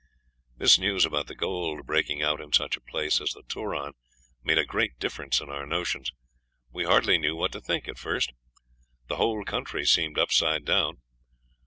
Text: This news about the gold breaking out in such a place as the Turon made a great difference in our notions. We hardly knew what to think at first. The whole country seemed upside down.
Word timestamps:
This 0.57 0.79
news 0.79 1.05
about 1.05 1.27
the 1.27 1.35
gold 1.35 1.85
breaking 1.85 2.23
out 2.23 2.41
in 2.41 2.51
such 2.51 2.75
a 2.75 2.81
place 2.81 3.21
as 3.21 3.33
the 3.33 3.43
Turon 3.43 3.93
made 4.43 4.57
a 4.57 4.65
great 4.65 4.97
difference 4.97 5.39
in 5.39 5.51
our 5.51 5.67
notions. 5.67 6.11
We 6.71 6.85
hardly 6.85 7.19
knew 7.19 7.35
what 7.35 7.51
to 7.51 7.61
think 7.61 7.87
at 7.87 7.99
first. 7.99 8.33
The 9.09 9.17
whole 9.17 9.45
country 9.45 9.85
seemed 9.85 10.17
upside 10.17 10.65
down. 10.65 11.03